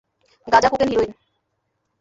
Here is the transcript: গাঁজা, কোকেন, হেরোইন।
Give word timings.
গাঁজা, 0.47 0.67
কোকেন, 0.69 0.89
হেরোইন। 0.91 1.11